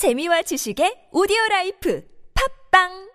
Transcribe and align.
재미와 0.00 0.40
지식의 0.48 1.12
오디오 1.12 1.36
라이프 1.50 2.00
팝빵 2.32 3.10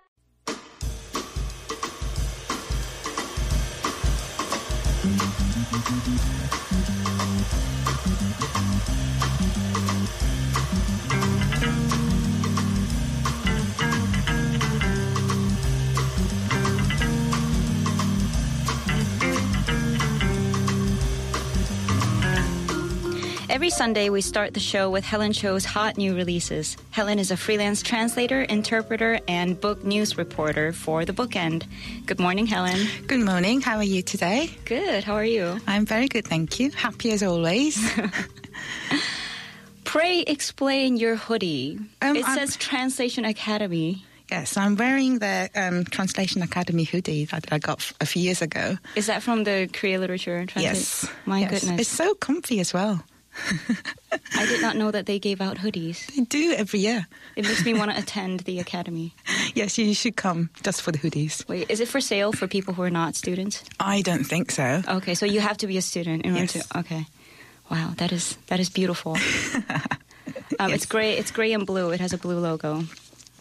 Every 23.56 23.70
Sunday, 23.70 24.10
we 24.10 24.20
start 24.20 24.52
the 24.52 24.60
show 24.60 24.90
with 24.90 25.02
Helen 25.02 25.32
Cho's 25.32 25.64
hot 25.64 25.96
new 25.96 26.14
releases. 26.14 26.76
Helen 26.90 27.18
is 27.18 27.30
a 27.30 27.38
freelance 27.38 27.80
translator, 27.80 28.42
interpreter, 28.42 29.18
and 29.28 29.58
book 29.58 29.82
news 29.82 30.18
reporter 30.18 30.74
for 30.74 31.06
The 31.06 31.14
Bookend. 31.14 31.64
Good 32.04 32.20
morning, 32.20 32.44
Helen. 32.44 32.86
Good 33.06 33.20
morning. 33.24 33.62
How 33.62 33.76
are 33.78 33.82
you 33.82 34.02
today? 34.02 34.50
Good. 34.66 35.04
How 35.04 35.14
are 35.14 35.24
you? 35.24 35.58
I'm 35.66 35.86
very 35.86 36.06
good, 36.06 36.26
thank 36.26 36.60
you. 36.60 36.70
Happy 36.70 37.12
as 37.12 37.22
always. 37.22 37.80
Pray 39.84 40.20
explain 40.20 40.98
your 40.98 41.16
hoodie. 41.16 41.78
Um, 42.02 42.14
it 42.16 42.26
I'm- 42.28 42.36
says 42.36 42.56
Translation 42.56 43.24
Academy. 43.24 44.04
yes, 44.30 44.58
I'm 44.58 44.76
wearing 44.76 45.18
the 45.18 45.48
um, 45.54 45.84
Translation 45.86 46.42
Academy 46.42 46.84
hoodie 46.84 47.24
that 47.24 47.46
I 47.50 47.58
got 47.58 47.78
f- 47.78 47.94
a 48.02 48.06
few 48.06 48.20
years 48.20 48.42
ago. 48.42 48.76
Is 48.96 49.06
that 49.06 49.22
from 49.22 49.44
the 49.44 49.70
Korea 49.72 49.98
Literature 49.98 50.44
Translation? 50.44 50.74
Yes. 50.76 51.08
My 51.24 51.40
Yes. 51.40 51.50
goodness. 51.62 51.80
It's 51.80 51.90
so 51.90 52.12
comfy 52.14 52.60
as 52.60 52.74
well. 52.74 53.02
I 54.34 54.46
did 54.46 54.60
not 54.62 54.76
know 54.76 54.90
that 54.90 55.06
they 55.06 55.18
gave 55.18 55.40
out 55.40 55.58
hoodies. 55.58 56.06
They 56.14 56.22
do 56.22 56.52
every 56.56 56.80
year. 56.80 57.06
It 57.36 57.44
makes 57.44 57.64
me 57.64 57.74
want 57.74 57.90
to 57.90 57.98
attend 57.98 58.40
the 58.40 58.58
academy. 58.60 59.14
Yes, 59.54 59.78
you 59.78 59.94
should 59.94 60.16
come 60.16 60.50
just 60.62 60.82
for 60.82 60.92
the 60.92 60.98
hoodies. 60.98 61.46
Wait, 61.48 61.70
is 61.70 61.80
it 61.80 61.88
for 61.88 62.00
sale 62.00 62.32
for 62.32 62.46
people 62.46 62.74
who 62.74 62.82
are 62.82 62.90
not 62.90 63.14
students? 63.14 63.62
I 63.78 64.02
don't 64.02 64.24
think 64.24 64.50
so. 64.50 64.82
Okay, 64.88 65.14
so 65.14 65.26
you 65.26 65.40
have 65.40 65.56
to 65.58 65.66
be 65.66 65.76
a 65.76 65.82
student 65.82 66.24
in 66.24 66.32
order 66.32 66.42
Yes. 66.52 66.68
to. 66.68 66.78
Okay, 66.78 67.06
wow, 67.70 67.92
that 67.96 68.12
is 68.12 68.36
that 68.48 68.58
is 68.60 68.70
beautiful. 68.70 69.16
um, 70.58 70.72
It's 70.72 70.86
gray. 70.86 71.16
It's 71.16 71.30
gray 71.30 71.52
and 71.52 71.66
blue. 71.66 71.90
It 71.90 72.00
has 72.00 72.12
a 72.12 72.18
blue 72.18 72.38
logo. 72.38 72.84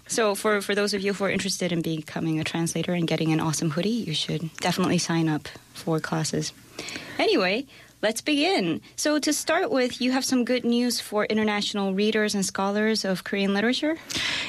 So 0.08 0.36
for 0.36 0.62
for 0.62 0.76
those 0.76 0.94
of 0.94 1.02
you 1.02 1.14
who 1.14 1.24
are 1.26 1.32
interested 1.32 1.72
in 1.72 1.82
becoming 1.82 2.40
a 2.40 2.44
translator 2.44 2.94
and 2.94 3.08
getting 3.08 3.32
an 3.34 3.40
awesome 3.40 3.72
hoodie, 3.72 4.04
you 4.08 4.14
should 4.14 4.50
definitely 4.58 4.98
sign 5.00 5.28
up 5.30 5.48
for 5.74 6.00
classes. 6.00 6.54
Anyway. 7.18 7.66
Let's 8.06 8.22
begin. 8.22 8.82
So, 8.98 9.18
to 9.18 9.34
start 9.34 9.72
with, 9.72 10.00
you 10.00 10.12
have 10.12 10.24
some 10.24 10.46
good 10.46 10.64
news 10.64 11.00
for 11.00 11.26
international 11.26 11.96
readers 11.96 12.36
and 12.36 12.46
scholars 12.46 13.04
of 13.04 13.24
Korean 13.24 13.56
literature. 13.56 13.96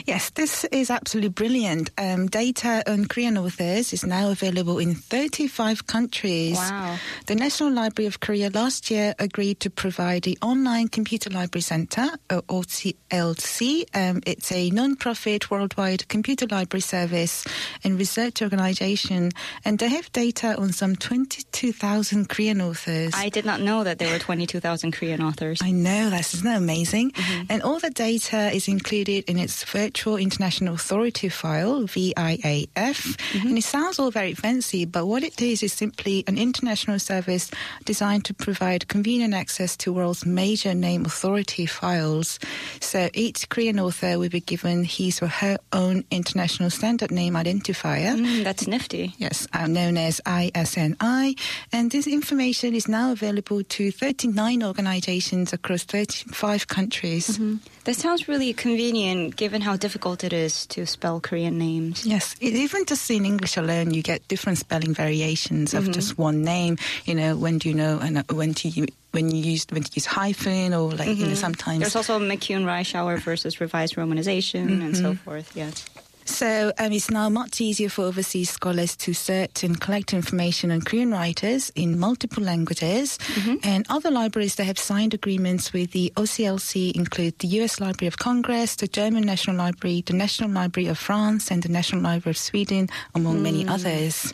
Yes, 0.06 0.30
this 0.30 0.62
is 0.70 0.88
absolutely 0.88 1.30
brilliant. 1.30 1.90
Um, 1.98 2.28
data 2.28 2.80
on 2.86 3.06
Korean 3.06 3.36
authors 3.36 3.92
is 3.92 4.06
now 4.06 4.30
available 4.30 4.78
in 4.78 4.94
35 4.94 5.88
countries. 5.88 6.54
Wow. 6.54 6.96
The 7.26 7.34
National 7.34 7.72
Library 7.72 8.06
of 8.06 8.20
Korea 8.20 8.48
last 8.50 8.88
year 8.88 9.16
agreed 9.18 9.58
to 9.60 9.68
provide 9.68 10.22
the 10.22 10.38
Online 10.42 10.86
Computer 10.86 11.28
Library 11.30 11.62
Center, 11.62 12.06
or 12.30 12.42
OCLC. 12.42 13.84
Um, 13.94 14.22
it's 14.24 14.52
a 14.52 14.70
non-profit 14.70 15.50
worldwide 15.50 16.06
computer 16.06 16.46
library 16.46 16.82
service 16.82 17.44
and 17.82 17.98
research 17.98 18.42
organization, 18.42 19.32
and 19.64 19.80
they 19.80 19.88
have 19.88 20.12
data 20.12 20.56
on 20.56 20.70
some 20.70 20.94
22,000 20.94 22.28
Korean 22.28 22.60
authors. 22.60 23.12
I 23.12 23.28
did 23.28 23.44
not 23.44 23.60
know 23.60 23.82
that 23.82 23.98
there 23.98 24.12
were 24.12 24.20
22,000 24.20 24.92
Korean 24.92 25.20
authors. 25.20 25.58
I 25.60 25.72
know 25.72 26.10
that's 26.10 26.32
isn't 26.32 26.46
that 26.46 26.58
amazing? 26.58 27.10
Mm-hmm. 27.10 27.46
And 27.50 27.62
all 27.64 27.80
the 27.80 27.90
data 27.90 28.52
is 28.54 28.68
included 28.68 29.24
in 29.28 29.36
its 29.36 29.64
Virtual 29.64 29.95
International 30.04 30.74
Authority 30.74 31.28
file, 31.28 31.82
VIAF. 31.82 32.68
Mm-hmm. 32.74 33.48
And 33.48 33.58
it 33.58 33.64
sounds 33.64 33.98
all 33.98 34.10
very 34.10 34.34
fancy, 34.34 34.84
but 34.84 35.06
what 35.06 35.22
it 35.22 35.40
is 35.40 35.62
is 35.62 35.72
simply 35.72 36.22
an 36.26 36.38
international 36.38 36.98
service 36.98 37.50
designed 37.84 38.24
to 38.26 38.34
provide 38.34 38.88
convenient 38.88 39.34
access 39.34 39.76
to 39.78 39.92
world's 39.92 40.26
major 40.26 40.74
name 40.74 41.04
authority 41.04 41.66
files. 41.66 42.38
So 42.80 43.08
each 43.14 43.48
Korean 43.48 43.80
author 43.80 44.18
will 44.18 44.28
be 44.28 44.40
given 44.40 44.84
his 44.84 45.22
or 45.22 45.28
her 45.28 45.56
own 45.72 46.04
international 46.10 46.70
standard 46.70 47.10
name 47.10 47.34
identifier. 47.34 48.16
Mm, 48.16 48.44
that's 48.44 48.66
nifty. 48.66 49.14
Yes, 49.18 49.48
uh, 49.52 49.66
known 49.66 49.96
as 49.96 50.20
ISNI. 50.26 51.38
And 51.72 51.90
this 51.90 52.06
information 52.06 52.74
is 52.74 52.86
now 52.86 53.12
available 53.12 53.62
to 53.62 53.90
39 53.90 54.62
organizations 54.62 55.52
across 55.52 55.84
35 55.84 56.68
countries. 56.68 57.40
That 57.84 57.94
sounds 57.94 58.28
really 58.28 58.52
convenient 58.52 59.36
given 59.36 59.62
how 59.62 59.76
difficult 59.86 60.24
it 60.24 60.32
is 60.32 60.66
to 60.66 60.84
spell 60.84 61.20
Korean 61.20 61.58
names. 61.58 62.04
Yes, 62.04 62.34
even 62.40 62.84
just 62.86 63.08
in 63.08 63.24
English 63.24 63.56
alone, 63.56 63.94
you 63.94 64.02
get 64.02 64.26
different 64.26 64.58
spelling 64.58 64.92
variations 64.92 65.74
of 65.74 65.84
mm-hmm. 65.84 65.92
just 65.92 66.18
one 66.18 66.42
name. 66.42 66.76
You 67.04 67.14
know, 67.14 67.36
when 67.36 67.58
do 67.58 67.68
you 67.68 67.74
know 67.76 68.00
and 68.02 68.18
uh, 68.18 68.24
when 68.34 68.52
to 68.54 68.68
you 68.68 68.86
when 69.12 69.30
you 69.30 69.38
use 69.38 69.64
when 69.70 69.84
to 69.86 69.92
use 69.94 70.04
hyphen 70.04 70.74
or 70.74 70.90
like 70.90 71.06
you 71.06 71.14
know 71.14 71.38
mm-hmm. 71.38 71.46
sometimes. 71.46 71.80
There's 71.86 71.94
also 71.94 72.18
McCune 72.18 72.64
Reischauer 72.66 73.20
versus 73.20 73.60
revised 73.60 73.94
romanization 73.94 74.82
and 74.82 74.96
so 74.96 75.14
mm-hmm. 75.14 75.22
forth. 75.22 75.54
Yes. 75.54 75.86
So 76.26 76.72
um, 76.78 76.92
it's 76.92 77.10
now 77.10 77.28
much 77.28 77.60
easier 77.60 77.88
for 77.88 78.04
overseas 78.04 78.50
scholars 78.50 78.96
to 78.96 79.14
search 79.14 79.62
and 79.62 79.80
collect 79.80 80.12
information 80.12 80.70
on 80.70 80.82
Korean 80.82 81.10
writers 81.10 81.70
in 81.74 81.98
multiple 81.98 82.42
languages. 82.42 83.18
And 83.62 83.86
other 83.88 84.10
libraries 84.10 84.56
that 84.56 84.64
have 84.64 84.78
signed 84.78 85.14
agreements 85.14 85.72
with 85.72 85.92
the 85.92 86.12
OCLC 86.16 86.92
include 86.92 87.38
the 87.38 87.48
US 87.60 87.80
Library 87.80 88.08
of 88.08 88.18
Congress, 88.18 88.76
the 88.76 88.88
German 88.88 89.24
National 89.24 89.56
Library, 89.56 90.02
the 90.04 90.12
National 90.12 90.50
Library 90.50 90.88
of 90.88 90.98
France, 90.98 91.50
and 91.50 91.62
the 91.62 91.68
National 91.68 92.02
Library 92.02 92.32
of 92.32 92.38
Sweden, 92.38 92.88
among 93.14 93.42
many 93.42 93.66
others. 93.66 94.32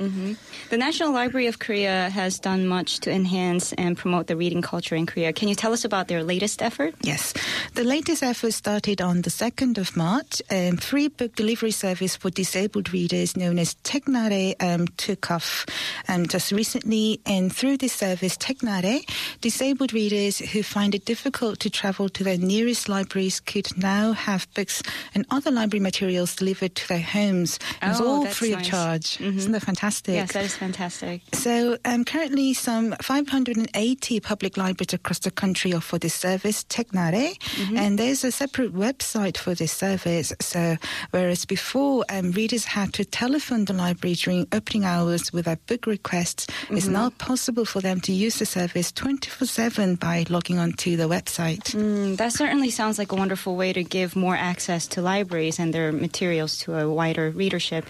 The 0.71 0.79
National 0.79 1.13
Library 1.13 1.47
of 1.47 1.59
Korea 1.59 2.09
has 2.11 2.39
done 2.39 2.67
much 2.67 3.01
to 3.01 3.11
enhance 3.11 3.73
and 3.75 3.97
promote 3.97 4.27
the 4.27 4.37
reading 4.37 4.63
culture 4.63 4.97
in 4.97 5.07
Korea. 5.07 5.33
Can 5.33 5.49
you 5.49 5.55
tell 5.55 5.73
us 5.73 5.85
about 5.85 6.09
their 6.09 6.23
latest 6.25 6.63
effort? 6.63 6.95
Yes. 7.03 7.35
The 7.75 7.85
latest 7.85 8.23
effort 8.23 8.53
started 8.53 9.01
on 9.01 9.23
the 9.23 9.31
2nd 9.31 9.79
of 9.79 9.97
March. 9.97 10.41
Um, 10.51 10.77
free 10.79 11.09
book 11.09 11.35
delivery 11.35 11.71
service 11.83 12.15
for 12.17 12.31
disabled 12.31 12.93
readers 12.93 13.37
known 13.37 13.59
as 13.59 13.75
Technare 13.83 14.55
um, 14.63 14.87
took 14.97 15.31
off 15.37 15.67
um, 16.09 16.27
just 16.27 16.53
recently. 16.53 17.21
And 17.27 17.53
through 17.59 17.77
this 17.79 17.93
service, 17.93 18.37
Technare, 18.37 19.03
disabled 19.41 19.93
readers 19.93 20.39
who 20.53 20.63
find 20.63 20.95
it 20.95 21.05
difficult 21.05 21.59
to 21.61 21.69
travel 21.71 22.09
to 22.11 22.23
their 22.23 22.39
nearest 22.39 22.89
libraries 22.89 23.41
could 23.41 23.69
now 23.77 24.13
have 24.13 24.47
books 24.55 24.83
and 25.15 25.27
other 25.31 25.51
library 25.51 25.83
materials 25.83 26.37
delivered 26.37 26.75
to 26.77 26.85
their 26.89 27.03
homes. 27.17 27.59
And 27.81 27.91
it's 27.91 28.01
Oh, 28.01 28.07
all 28.07 28.27
free 28.27 28.53
nice. 28.53 28.67
of 28.67 28.71
charge. 28.71 29.21
Isn't 29.21 29.53
that 29.53 29.63
fantastic? 29.63 30.15
Yes, 30.15 30.33
that 30.33 30.45
is 30.45 30.57
fantastic. 30.57 31.23
So 31.35 31.77
um, 31.85 32.05
currently, 32.05 32.55
some 32.55 32.95
580 33.03 34.21
public 34.21 34.57
libraries 34.57 34.93
across 34.95 35.19
the 35.27 35.31
country 35.43 35.73
offer 35.75 35.99
this 35.99 36.15
service, 36.15 36.63
Technare, 36.65 37.35
and 37.77 37.99
there's 37.99 38.23
a 38.25 38.31
separate 38.31 38.73
website 38.87 39.37
for 39.37 39.55
this 39.55 39.73
service. 39.73 40.33
So 40.41 40.77
whereas 41.11 41.45
before 41.45 41.72
um, 41.75 42.33
readers 42.33 42.65
had 42.65 42.93
to 42.95 43.05
telephone 43.05 43.65
the 43.65 43.73
library 43.73 44.15
during 44.15 44.47
opening 44.53 44.85
hours 44.85 45.33
with 45.33 45.47
their 45.47 45.57
book 45.67 45.87
requests, 45.87 46.47
it's 46.71 46.87
now 46.87 47.11
possible 47.17 47.65
for 47.65 47.81
them 47.81 48.01
to 48.03 48.13
use 48.13 48.39
the 48.39 48.47
service 48.47 48.93
24/7 48.93 49.99
by 49.99 50.25
logging 50.29 50.59
onto 50.59 50.97
the 50.97 51.09
website. 51.09 51.75
Mm, 51.75 52.17
that 52.17 52.33
certainly 52.33 52.71
sounds 52.71 52.99
like 52.99 53.13
a 53.13 53.17
wonderful 53.17 53.57
way 53.57 53.73
to 53.73 53.83
give 53.83 54.15
more 54.17 54.37
access 54.37 54.87
to 54.89 55.01
libraries 55.01 55.59
and 55.59 55.73
their 55.73 55.93
materials 55.93 56.59
to 56.59 56.77
a 56.79 56.89
wider 56.91 57.31
readership. 57.31 57.87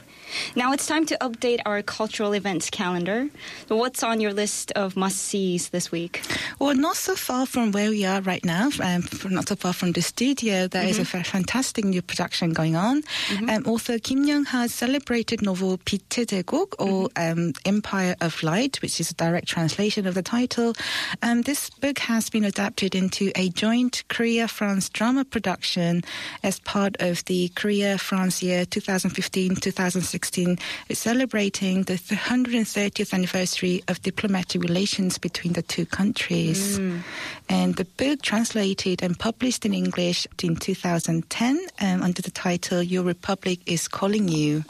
Now 0.55 0.73
it's 0.73 0.87
time 0.87 1.05
to 1.07 1.17
update 1.21 1.61
our 1.67 1.83
cultural 1.83 2.33
events 2.35 2.71
calendar. 2.71 3.29
So 3.69 3.77
what's 3.77 4.03
on 4.03 4.21
your 4.21 4.33
list 4.33 4.73
of 4.73 4.97
must-sees 4.97 5.71
this 5.71 5.91
week? 5.91 6.23
Well, 6.59 6.75
not 6.75 6.97
so 6.97 7.15
far 7.17 7.47
from 7.47 7.73
where 7.73 7.91
we 7.91 8.05
are 8.05 8.21
right 8.23 8.45
now, 8.45 8.71
um, 8.81 9.03
not 9.29 9.49
so 9.49 9.57
far 9.57 9.73
from 9.73 9.93
the 9.93 10.03
studio, 10.03 10.69
There 10.69 10.87
is 10.87 10.99
a 10.99 11.05
fantastic 11.05 11.85
new 11.85 12.03
production 12.03 12.53
going 12.53 12.77
on. 12.77 13.03
Um, 13.49 13.67
author 13.73 13.99
Kim 13.99 14.25
Young-ha's 14.25 14.75
celebrated 14.75 15.41
novel 15.41 15.79
빛의 15.79 16.27
제국 16.27 16.75
or 16.79 17.09
mm-hmm. 17.09 17.41
um, 17.41 17.53
Empire 17.65 18.15
of 18.21 18.43
Light, 18.43 18.83
which 18.83 19.01
is 19.01 19.11
a 19.11 19.15
direct 19.15 19.49
translation 19.49 20.07
of 20.07 20.13
the 20.13 20.21
title. 20.21 20.75
Um, 21.23 21.41
this 21.41 21.71
book 21.71 21.99
has 22.01 22.29
been 22.29 22.45
adapted 22.45 22.95
into 22.95 23.33
a 23.35 23.49
joint 23.49 24.05
Korea-France 24.09 24.91
drama 24.91 25.25
production 25.25 26.03
as 26.43 26.61
part 26.61 26.97
of 27.01 27.25
the 27.25 27.49
Korea-France 27.55 28.43
year 28.43 28.67
2015-2016, 28.67 30.61
celebrating 30.91 31.85
the 31.85 31.95
130th 31.95 33.15
anniversary 33.15 33.83
of 33.89 34.03
diplomatic 34.03 34.61
relations 34.61 35.17
between 35.17 35.55
the 35.55 35.63
two 35.63 35.87
countries. 35.87 36.79
Mm. 36.79 37.01
And 37.49 37.77
the 37.77 37.87
book 37.87 38.21
translated 38.21 39.03
and 39.03 39.19
published 39.19 39.65
in 39.65 39.73
English 39.73 40.27
in 40.43 40.57
2010 40.57 41.67
um, 41.81 42.03
under 42.03 42.21
the 42.21 42.31
title 42.31 42.83
Your 42.83 43.03
Republic 43.03 43.62
is 43.67 43.89
Calling 43.89 44.29
You. 44.29 44.65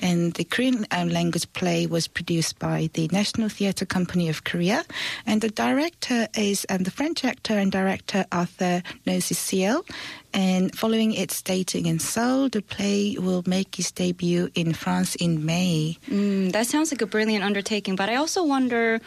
And 0.00 0.34
the 0.34 0.44
Korean 0.44 0.86
um, 0.90 1.08
language 1.08 1.52
play 1.54 1.86
was 1.86 2.06
produced 2.06 2.58
by 2.58 2.88
the 2.94 3.08
National 3.10 3.48
Theatre 3.48 3.84
Company 3.84 4.28
of 4.28 4.44
Korea. 4.44 4.84
And 5.26 5.40
the 5.40 5.50
director 5.50 6.28
is 6.36 6.66
um, 6.68 6.84
the 6.84 6.90
French 6.90 7.24
actor 7.24 7.54
and 7.58 7.72
director 7.72 8.24
Arthur 8.30 8.82
Nauzyciel. 9.06 9.84
And 10.32 10.76
following 10.76 11.12
its 11.12 11.36
staging 11.36 11.86
in 11.86 11.98
Seoul, 11.98 12.48
the 12.48 12.62
play 12.62 13.16
will 13.18 13.42
make 13.46 13.78
its 13.78 13.90
debut 13.90 14.50
in 14.54 14.72
France 14.72 15.14
in 15.16 15.44
May. 15.44 15.98
Mm, 16.08 16.52
that 16.52 16.66
sounds 16.66 16.90
like 16.92 17.02
a 17.02 17.06
brilliant 17.06 17.44
undertaking, 17.44 17.96
but 17.96 18.08
I 18.08 18.16
also 18.16 18.44
wonder 18.44 19.00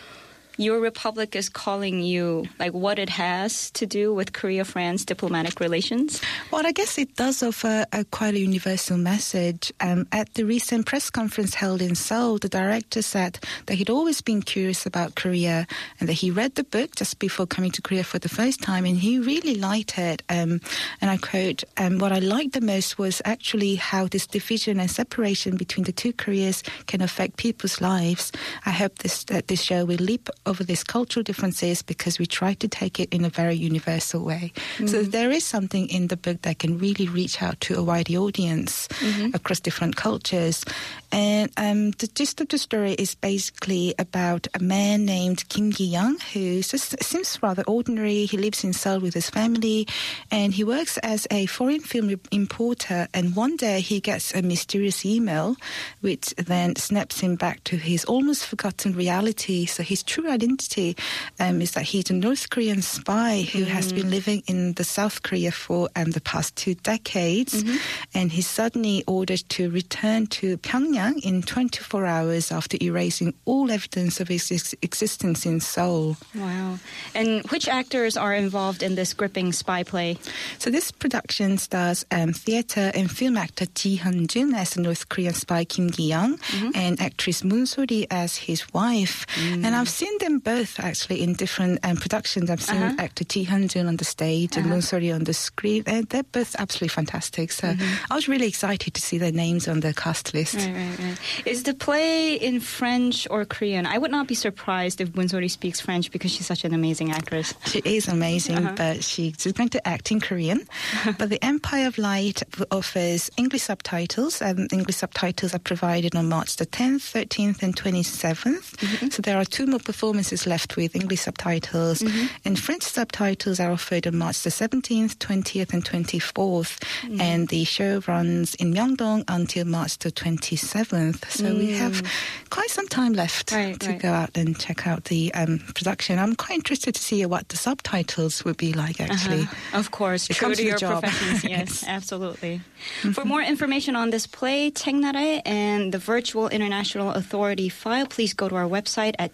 your 0.58 0.80
republic 0.80 1.36
is 1.36 1.50
calling 1.50 2.02
you, 2.02 2.46
like 2.60 2.74
what 2.74 3.00
it 3.00 3.10
has 3.10 3.72
to 3.72 3.86
do 3.86 4.14
with 4.14 4.34
Korea 4.34 4.66
France 4.66 5.06
diplomatic 5.06 5.60
relations? 5.60 6.22
Well, 6.52 6.66
I 6.66 6.72
guess 6.72 6.98
it 6.98 7.16
does 7.16 7.44
offer 7.44 7.86
a 7.92 8.06
quite 8.06 8.36
a 8.36 8.40
universal 8.40 8.98
message. 8.98 9.74
Um, 9.80 10.08
at 10.12 10.34
the 10.36 10.44
recent 10.44 10.86
press 10.86 11.10
conference 11.10 11.54
held 11.56 11.82
in 11.82 11.96
Seoul, 11.96 12.38
the 12.38 12.50
director 12.50 13.02
said 13.02 13.40
that 13.66 13.76
he'd 13.76 13.90
always 13.90 14.22
been 14.22 14.42
curious 14.42 14.86
about 14.86 15.16
Korea 15.16 15.68
and 16.00 16.08
that 16.10 16.14
he 16.14 16.32
read 16.32 16.56
the 16.56 16.64
book 16.64 16.96
just 16.96 17.20
before 17.20 17.46
coming 17.46 17.72
to 17.72 17.82
Korea 17.82 18.04
for 18.04 18.20
the 18.20 18.30
first 18.30 18.62
time 18.62 18.86
and 18.86 18.98
he 18.98 19.20
really 19.20 19.56
liked 19.56 19.98
it. 19.98 20.24
Um, 20.30 20.62
and 21.02 21.10
I 21.12 21.18
quote, 21.18 21.64
um, 21.78 22.00
what 22.00 22.12
I 22.12 22.20
liked 22.20 22.54
the 22.54 22.62
most 22.62 22.98
was 22.98 23.22
actually 23.26 23.76
how 23.76 24.08
this 24.08 24.28
division 24.28 24.80
and 24.80 24.90
separation 24.90 25.58
between 25.58 25.84
the 25.84 25.92
two 25.92 26.14
Koreas 26.14 26.64
can 26.88 27.02
affect 27.02 27.38
people's 27.38 27.82
lives. 27.82 28.32
I 28.66 28.72
hope 28.72 29.00
this, 29.00 29.24
that 29.26 29.48
this 29.48 29.62
show 29.62 29.86
will 29.86 29.98
leap 29.98 30.30
over 30.46 30.64
these 30.64 30.84
cultural 30.84 31.24
differences 31.24 31.82
because 31.82 32.20
we 32.20 32.26
try 32.26 32.54
to 32.56 32.68
take 32.68 33.00
it 33.00 33.14
in 33.14 33.26
a 33.26 33.30
very 33.30 33.56
universal 33.56 34.24
way. 34.24 34.52
Mm-hmm. 34.56 34.88
So 34.88 35.04
there 35.04 35.32
is 35.32 35.44
something 35.46 35.88
in 35.88 36.08
the 36.08 36.18
book 36.18 36.42
that 36.44 36.60
can 36.60 36.78
really 36.78 37.08
reach 37.08 37.42
out 37.42 37.60
to 37.62 37.78
a 37.78 37.84
wider 37.84 38.18
audience 38.18 38.88
mm-hmm. 38.88 39.32
across 39.34 39.60
different 39.60 39.96
cultures. 39.96 40.66
And 41.12 41.52
um, 41.58 41.92
the 41.92 42.08
gist 42.08 42.42
of 42.42 42.50
the 42.50 42.58
story 42.58 42.94
is 42.94 43.16
basically 43.16 43.96
about 43.98 44.48
a 44.54 44.60
man 44.60 45.06
named 45.06 45.48
Kim 45.50 45.72
Gi-young 45.72 46.18
who 46.34 46.62
just 46.62 47.02
seems 47.04 47.42
rather 47.42 47.64
ordinary. 47.64 48.26
He 48.26 48.38
lives 48.38 48.64
in 48.64 48.74
Seoul 48.74 49.00
with 49.00 49.14
his 49.14 49.30
family 49.30 49.88
and 50.32 50.54
he 50.54 50.64
works 50.64 50.98
as 51.00 51.28
a 51.32 51.46
foreign 51.46 51.82
film 51.82 52.14
importer. 52.32 53.08
And 53.14 53.36
one 53.36 53.56
day 53.56 53.82
he 53.82 54.00
gets 54.00 54.34
a 54.36 54.42
mysterious 54.42 55.06
email 55.06 55.56
which 56.02 56.34
then 56.38 56.76
snaps 56.76 57.20
him 57.20 57.36
back 57.36 57.64
to 57.66 57.78
his 57.78 58.06
almost 58.06 58.46
forgotten 58.46 58.94
reality. 58.94 59.66
So 59.66 59.84
his 59.84 60.04
true 60.04 60.28
identity 60.36 60.96
um, 61.40 61.62
is 61.62 61.72
that 61.72 61.84
he's 61.84 62.10
a 62.10 62.14
North 62.14 62.50
Korean 62.50 62.82
spy 62.82 63.48
who 63.52 63.66
mm. 63.66 63.68
has 63.68 63.92
been 63.92 64.10
living 64.10 64.44
in 64.48 64.74
the 64.74 64.84
South 64.84 65.24
Korea 65.24 65.52
for 65.52 65.90
um, 65.96 66.12
the 66.12 66.22
past 66.22 66.56
two 66.56 66.76
decades, 66.76 67.64
mm-hmm. 67.64 67.78
and 68.14 68.32
he's 68.32 68.48
suddenly 68.48 69.04
ordered 69.08 69.44
to 69.50 69.70
return 69.70 70.28
to 70.28 70.58
Pyongyang 70.58 71.24
in 71.26 71.42
24 71.42 72.06
hours 72.06 72.52
after 72.52 72.78
erasing 72.82 73.34
all 73.46 73.72
evidence 73.72 74.20
of 74.20 74.28
his 74.28 74.52
ex- 74.52 74.76
existence 74.82 75.46
in 75.46 75.60
Seoul. 75.60 76.18
Wow! 76.36 76.78
And 77.14 77.44
which 77.50 77.68
actors 77.68 78.18
are 78.18 78.34
involved 78.34 78.84
in 78.84 78.96
this 78.96 79.14
gripping 79.14 79.54
spy 79.54 79.84
play? 79.84 80.18
So 80.60 80.70
this 80.70 80.92
production 80.92 81.58
stars 81.58 82.06
um, 82.12 82.34
theater 82.34 82.92
and 82.94 83.10
film 83.10 83.38
actor 83.38 83.66
Ji 83.74 83.98
Hyun-jun 83.98 84.54
as 84.54 84.72
the 84.72 84.82
North 84.82 85.10
Korean 85.10 85.34
spy 85.34 85.64
Kim 85.64 85.90
Gi-young, 85.90 86.38
mm-hmm. 86.38 86.72
and 86.76 87.02
actress 87.02 87.44
Moon 87.44 87.66
So-ri 87.66 88.08
as 88.12 88.36
his 88.36 88.74
wife. 88.74 89.26
Mm. 89.36 89.66
And 89.66 89.76
I've 89.76 89.90
seen 89.90 90.18
them 90.26 90.40
both 90.40 90.80
actually 90.80 91.22
in 91.22 91.34
different 91.34 91.80
um, 91.84 91.98
productions. 91.98 92.50
I've 92.50 92.62
seen 92.62 92.82
uh-huh. 92.82 92.96
actor 93.00 93.24
Ji 93.24 93.46
Hyun-jun 93.46 93.88
on 93.88 93.98
the 93.98 94.06
stage 94.06 94.58
uh-huh. 94.58 94.68
and 94.74 94.92
Moon 94.92 95.12
on 95.12 95.24
the 95.24 95.34
screen. 95.34 95.84
And 95.86 96.08
they're 96.10 96.24
both 96.24 96.56
absolutely 96.58 96.90
fantastic. 96.90 97.52
So 97.52 97.68
mm-hmm. 97.68 98.12
I 98.12 98.16
was 98.16 98.28
really 98.28 98.48
excited 98.48 98.94
to 98.94 99.02
see 99.02 99.18
their 99.18 99.32
names 99.32 99.68
on 99.68 99.80
the 99.80 99.94
cast 99.94 100.34
list. 100.34 100.56
Right, 100.56 100.74
right, 100.74 101.00
right. 101.00 101.18
Is 101.46 101.64
the 101.64 101.74
play 101.74 102.36
in 102.36 102.60
French 102.60 103.28
or 103.30 103.46
Korean? 103.46 103.86
I 103.86 103.98
would 103.98 104.12
not 104.12 104.28
be 104.28 104.36
surprised 104.36 105.00
if 105.00 105.16
Moon 105.16 105.30
speaks 105.50 105.80
French 105.80 106.12
because 106.12 106.32
she's 106.32 106.46
such 106.46 106.66
an 106.66 106.74
amazing 106.74 107.12
actress. 107.12 107.54
She 107.66 107.80
is 107.86 108.08
amazing, 108.08 108.58
uh-huh. 108.58 108.76
but 108.76 109.04
she's 109.04 109.52
going 109.52 109.70
to 109.70 109.88
act 109.88 110.12
in 110.12 110.20
Korean. 110.20 110.68
but 111.18 111.30
the 111.30 111.44
Empire 111.44 111.88
of 111.88 111.98
Light 111.98 112.42
offers 112.72 113.30
English 113.38 113.64
subtitles, 113.64 114.42
and 114.42 114.72
English 114.74 114.98
subtitles 114.98 115.54
are 115.54 115.60
provided 115.60 116.16
on 116.16 116.30
March 116.30 116.56
the 116.56 116.66
10th, 116.66 117.14
13th, 117.14 117.62
and 117.62 117.76
27th. 117.76 118.76
Mm-hmm. 118.78 119.10
So 119.10 119.22
there 119.22 119.38
are 119.38 119.46
two 119.46 119.68
more 119.68 119.80
performances 119.80 120.15
left 120.46 120.76
with 120.76 120.96
English 120.96 121.22
subtitles, 121.22 122.00
mm-hmm. 122.00 122.28
and 122.46 122.60
French 122.60 122.84
subtitles 122.84 123.60
are 123.60 123.72
offered 123.72 124.08
on 124.08 124.18
March 124.18 124.42
the 124.44 124.50
17th, 124.50 125.16
20th, 125.18 125.74
and 125.74 125.84
24th. 125.84 126.80
Mm. 127.04 127.22
And 127.22 127.48
the 127.50 127.64
show 127.64 128.02
runs 128.08 128.56
in 128.56 128.74
Myeongdong 128.74 129.24
until 129.28 129.66
March 129.66 129.98
the 130.00 130.12
27th. 130.12 131.26
So 131.30 131.46
mm. 131.46 131.58
we 131.58 131.72
have 131.74 132.02
quite 132.50 132.70
some 132.70 132.88
time 132.88 133.14
left 133.14 133.52
right, 133.52 133.80
to 133.80 133.90
right. 133.92 134.02
go 134.02 134.10
out 134.10 134.38
and 134.38 134.58
check 134.60 134.88
out 134.88 135.06
the 135.06 135.34
um, 135.34 135.60
production. 135.74 136.20
I'm 136.20 136.36
quite 136.36 136.56
interested 136.56 136.96
to 136.96 137.02
see 137.02 137.26
what 137.26 137.50
the 137.50 137.58
subtitles 137.58 138.46
would 138.46 138.58
be 138.58 138.74
like, 138.74 139.00
uh-huh. 139.00 139.14
actually. 139.14 139.42
Uh-huh. 139.42 139.80
Of 139.80 139.92
course, 139.92 140.30
it 140.30 140.36
true 140.36 140.56
to 140.56 140.64
your 140.64 140.78
job. 140.78 141.04
professions. 141.04 141.44
Yes, 141.56 141.84
absolutely. 141.88 142.62
Mm-hmm. 143.02 143.12
For 143.12 143.24
more 143.24 143.42
information 143.42 143.96
on 143.96 144.10
this 144.10 144.28
play, 144.28 144.72
Taeknare 144.72 145.42
and 145.46 145.94
the 145.94 145.98
Virtual 145.98 146.48
International 146.50 147.12
Authority 147.12 147.70
file, 147.70 148.08
please 148.08 148.34
go 148.34 148.50
to 148.50 148.56
our 148.56 148.68
website 148.68 149.14
at 149.20 149.34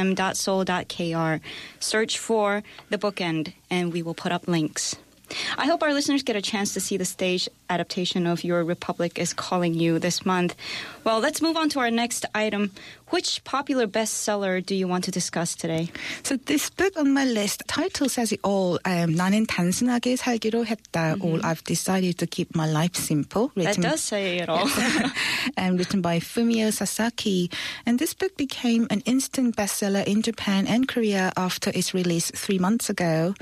tbsefm.seoul.kr. 0.00 1.44
Search 1.78 2.18
for 2.18 2.62
The 2.88 2.98
Bookend, 2.98 3.52
and 3.70 3.92
we 3.92 4.02
will 4.02 4.14
put 4.14 4.32
up 4.32 4.48
links. 4.48 4.96
I 5.56 5.66
hope 5.66 5.82
our 5.82 5.92
listeners 5.92 6.22
get 6.22 6.36
a 6.36 6.42
chance 6.42 6.74
to 6.74 6.80
see 6.80 6.96
the 6.96 7.04
stage 7.04 7.48
adaptation 7.69 8.27
of 8.27 8.43
Your 8.43 8.63
Republic 8.63 9.17
is 9.17 9.33
Calling 9.33 9.73
You 9.73 9.99
this 9.99 10.25
month. 10.25 10.55
Well, 11.03 11.19
let's 11.19 11.41
move 11.41 11.57
on 11.57 11.69
to 11.69 11.79
our 11.79 11.91
next 11.91 12.25
item. 12.33 12.71
Which 13.09 13.43
popular 13.43 13.85
bestseller 13.85 14.65
do 14.65 14.73
you 14.73 14.87
want 14.87 15.03
to 15.05 15.11
discuss 15.11 15.55
today? 15.55 15.89
So 16.23 16.37
this 16.37 16.71
book 16.71 16.97
on 16.97 17.13
my 17.13 17.23
list, 17.25 17.61
title 17.67 18.09
says 18.09 18.31
it 18.31 18.39
all. 18.43 18.79
Um, 18.83 19.13
나는 19.13 19.45
단순하게 19.45 20.17
살기로 20.17 20.65
했다. 20.65 21.13
Mm-hmm. 21.13 21.21
All 21.21 21.45
I've 21.45 21.63
decided 21.63 22.17
to 22.17 22.27
keep 22.27 22.55
my 22.55 22.65
life 22.65 22.95
simple. 22.95 23.51
Written, 23.55 23.81
that 23.81 23.89
does 23.89 24.01
say 24.01 24.39
it 24.39 24.49
all. 24.49 24.67
and 25.57 25.77
written 25.77 26.01
by 26.01 26.19
Fumio 26.19 26.73
Sasaki. 26.73 27.51
And 27.85 27.99
this 27.99 28.15
book 28.15 28.35
became 28.37 28.87
an 28.89 29.01
instant 29.05 29.55
bestseller 29.55 30.03
in 30.05 30.23
Japan 30.23 30.65
and 30.65 30.87
Korea 30.87 31.31
after 31.37 31.69
its 31.75 31.93
release 31.93 32.31
three 32.31 32.57
months 32.57 32.89
ago. 32.89 33.35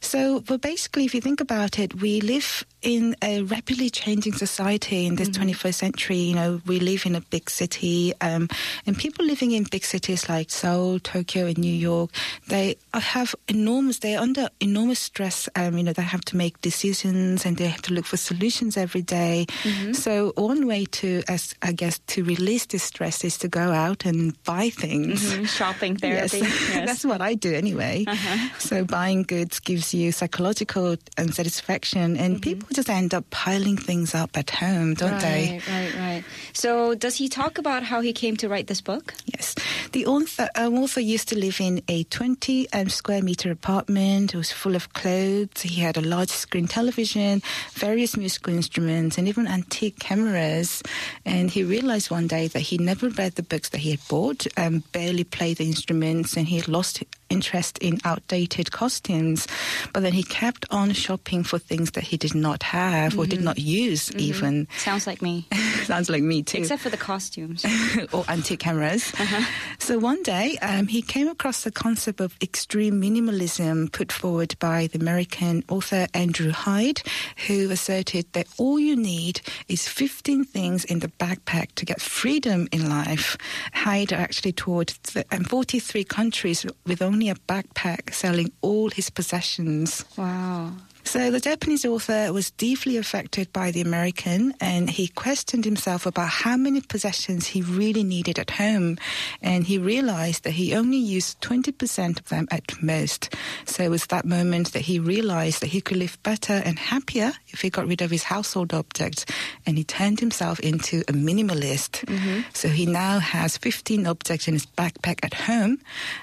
So, 0.00 0.40
but 0.40 0.60
basically, 0.60 1.06
if 1.06 1.14
you 1.14 1.22
think 1.22 1.40
about 1.40 1.78
it, 1.78 2.02
we 2.02 2.20
live 2.20 2.64
in 2.81 3.15
a 3.21 3.43
rapidly 3.43 3.89
changing 3.89 4.33
society 4.33 5.05
in 5.05 5.15
this 5.15 5.29
mm-hmm. 5.29 5.49
21st 5.49 5.73
century, 5.73 6.17
you 6.17 6.35
know, 6.35 6.61
we 6.65 6.79
live 6.79 7.05
in 7.05 7.15
a 7.15 7.21
big 7.21 7.49
city, 7.49 8.13
um, 8.21 8.49
and 8.85 8.97
people 8.97 9.25
living 9.25 9.51
in 9.51 9.63
big 9.63 9.83
cities 9.83 10.27
like 10.27 10.49
Seoul, 10.49 10.99
Tokyo, 10.99 11.45
and 11.45 11.57
New 11.57 11.73
York, 11.73 12.09
they 12.47 12.75
have 12.93 13.35
enormous, 13.47 13.99
they're 13.99 14.19
under 14.19 14.49
enormous 14.59 14.99
stress. 14.99 15.47
Um, 15.55 15.77
you 15.77 15.83
know, 15.83 15.93
they 15.93 16.01
have 16.01 16.25
to 16.25 16.37
make 16.37 16.59
decisions 16.61 17.45
and 17.45 17.57
they 17.57 17.67
have 17.67 17.81
to 17.83 17.93
look 17.93 18.05
for 18.05 18.17
solutions 18.17 18.77
every 18.77 19.01
day. 19.01 19.45
Mm-hmm. 19.63 19.93
So 19.93 20.33
one 20.35 20.67
way 20.67 20.85
to, 20.85 21.23
as 21.27 21.53
I 21.61 21.71
guess, 21.71 21.99
to 22.07 22.23
release 22.23 22.65
this 22.65 22.83
stress 22.83 23.23
is 23.23 23.37
to 23.39 23.47
go 23.47 23.71
out 23.71 24.05
and 24.05 24.41
buy 24.43 24.69
things. 24.69 25.33
Mm-hmm. 25.33 25.45
Shopping 25.45 25.97
therapy. 26.01 26.39
Yes. 26.39 26.69
yes. 26.73 26.87
That's 26.87 27.05
what 27.05 27.21
I 27.21 27.35
do 27.35 27.53
anyway. 27.53 28.05
Uh-huh. 28.07 28.57
So 28.59 28.83
buying 28.83 29.23
goods 29.23 29.59
gives 29.59 29.93
you 29.93 30.11
psychological 30.11 30.95
and 31.17 31.33
satisfaction, 31.33 32.17
and 32.17 32.41
mm-hmm. 32.41 32.70
People 32.71 32.83
just 32.83 32.89
end 32.89 33.13
up 33.13 33.29
piling 33.29 33.77
things 33.77 34.15
up 34.15 34.37
at 34.37 34.49
home, 34.49 34.93
don't 34.93 35.19
they? 35.19 35.59
right, 35.59 35.61
they? 35.65 35.73
Right, 35.73 35.95
right. 35.95 36.23
So, 36.53 36.95
does 36.95 37.17
he 37.17 37.27
talk 37.27 37.57
about 37.57 37.83
how 37.83 38.01
he 38.01 38.13
came 38.13 38.37
to 38.37 38.47
write 38.49 38.67
this 38.67 38.81
book? 38.81 39.13
Yes. 39.25 39.55
The 39.91 40.05
author, 40.05 40.47
um, 40.55 40.77
author 40.77 41.01
used 41.01 41.27
to 41.29 41.37
live 41.37 41.59
in 41.59 41.81
a 41.89 42.05
20 42.05 42.71
um, 42.71 42.87
square 42.87 43.21
meter 43.21 43.51
apartment. 43.51 44.33
It 44.33 44.37
was 44.37 44.49
full 44.49 44.73
of 44.73 44.93
clothes. 44.93 45.63
He 45.63 45.81
had 45.81 45.97
a 45.97 46.01
large 46.01 46.29
screen 46.29 46.65
television, 46.67 47.41
various 47.73 48.15
musical 48.15 48.53
instruments, 48.53 49.17
and 49.17 49.27
even 49.27 49.47
antique 49.47 49.99
cameras. 49.99 50.81
And 51.25 51.51
he 51.51 51.65
realized 51.65 52.09
one 52.09 52.27
day 52.27 52.47
that 52.47 52.61
he 52.61 52.77
never 52.77 53.09
read 53.09 53.35
the 53.35 53.43
books 53.43 53.67
that 53.69 53.79
he 53.79 53.91
had 53.91 54.07
bought, 54.07 54.47
um, 54.55 54.81
barely 54.93 55.25
played 55.25 55.57
the 55.57 55.65
instruments, 55.65 56.37
and 56.37 56.47
he 56.47 56.55
had 56.55 56.69
lost 56.69 57.03
interest 57.31 57.77
in 57.79 57.97
outdated 58.05 58.71
costumes. 58.71 59.47
But 59.93 60.03
then 60.03 60.13
he 60.13 60.23
kept 60.23 60.65
on 60.69 60.91
shopping 60.91 61.43
for 61.43 61.57
things 61.57 61.91
that 61.91 62.03
he 62.03 62.17
did 62.17 62.35
not 62.35 62.61
have 62.63 63.13
mm-hmm. 63.13 63.21
or 63.21 63.25
did 63.25 63.37
mm-hmm. 63.37 63.45
not 63.45 63.59
use 63.59 64.09
mm-hmm. 64.09 64.19
even. 64.19 64.67
Sounds 64.77 65.07
like 65.07 65.21
me. 65.21 65.47
Sounds 65.83 66.09
like 66.09 66.23
me 66.23 66.43
too. 66.43 66.59
Except 66.59 66.81
for 66.81 66.89
the 66.89 66.97
costumes. 66.97 67.65
or 68.13 68.23
antique 68.27 68.59
cameras. 68.59 69.13
Uh-huh. 69.17 69.43
So 69.81 69.97
one 69.97 70.21
day 70.21 70.59
um, 70.61 70.85
he 70.85 71.01
came 71.01 71.27
across 71.27 71.63
the 71.63 71.71
concept 71.71 72.21
of 72.21 72.37
extreme 72.39 73.01
minimalism 73.01 73.91
put 73.91 74.11
forward 74.11 74.55
by 74.59 74.87
the 74.87 74.99
American 74.99 75.63
author 75.69 76.05
Andrew 76.13 76.51
Hyde, 76.51 77.01
who 77.47 77.69
asserted 77.71 78.31
that 78.33 78.47
all 78.59 78.79
you 78.79 78.95
need 78.95 79.41
is 79.67 79.87
15 79.87 80.45
things 80.45 80.85
in 80.85 80.99
the 80.99 81.07
backpack 81.07 81.73
to 81.75 81.85
get 81.85 81.99
freedom 81.99 82.67
in 82.71 82.89
life. 82.89 83.35
Hyde 83.73 84.13
actually 84.13 84.53
toured 84.53 84.93
um, 85.31 85.45
43 85.45 86.03
countries 86.03 86.63
with 86.85 87.01
only 87.01 87.29
a 87.29 87.35
backpack 87.49 88.13
selling 88.13 88.51
all 88.61 88.91
his 88.91 89.09
possessions. 89.09 90.05
Wow. 90.15 90.73
So 91.03 91.31
the 91.31 91.39
Japanese 91.39 91.85
author 91.85 92.31
was 92.31 92.51
deeply 92.51 92.97
affected 92.97 93.51
by 93.51 93.71
the 93.71 93.81
American 93.81 94.53
and 94.61 94.89
he 94.89 95.07
questioned 95.07 95.65
himself 95.65 96.05
about 96.05 96.29
how 96.29 96.55
many 96.55 96.81
possessions 96.81 97.47
he 97.47 97.61
really 97.61 98.03
needed 98.03 98.37
at 98.39 98.51
home. 98.51 98.97
And 99.41 99.65
he 99.65 99.77
realized 99.77 100.43
that 100.43 100.51
he 100.51 100.75
only 100.75 100.97
used 100.97 101.41
20% 101.41 102.19
of 102.19 102.29
them 102.29 102.47
at 102.51 102.81
most. 102.81 103.35
So 103.65 103.83
it 103.83 103.89
was 103.89 104.05
that 104.07 104.25
moment 104.25 104.73
that 104.73 104.83
he 104.83 104.99
realized 104.99 105.61
that 105.61 105.67
he 105.67 105.81
could 105.81 105.97
live 105.97 106.21
better 106.23 106.53
and 106.53 106.77
happier 106.77 107.33
if 107.49 107.61
he 107.61 107.69
got 107.69 107.87
rid 107.87 108.01
of 108.01 108.11
his 108.11 108.23
household 108.23 108.73
objects. 108.73 109.25
And 109.65 109.77
he 109.77 109.83
turned 109.83 110.19
himself 110.19 110.59
into 110.59 111.01
a 111.07 111.13
minimalist. 111.13 112.05
Mm-hmm. 112.05 112.41
So 112.53 112.69
he 112.69 112.85
now 112.85 113.19
has 113.19 113.57
15 113.57 114.07
objects 114.07 114.47
in 114.47 114.53
his 114.53 114.65
backpack 114.65 115.19
at 115.23 115.33
home, 115.33 115.79